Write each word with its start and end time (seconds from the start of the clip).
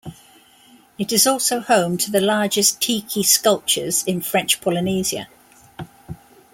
It 0.97 1.11
is 1.11 1.27
also 1.27 1.59
home 1.59 1.95
to 1.99 2.09
the 2.09 2.21
largest 2.21 2.81
tiki 2.81 3.21
sculptures 3.21 4.03
in 4.05 4.19
French 4.21 4.59
Polynesia. 4.59 5.27